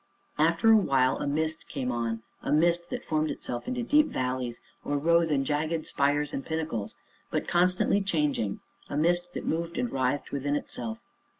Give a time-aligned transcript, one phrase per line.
[0.39, 4.59] After a while, a mist came on, a mist that formed itself into deep valleys,
[4.83, 6.95] or rose in jagged spires and pinnacles,
[7.29, 11.03] but constantly changing; a mist that moved and writhed within itself.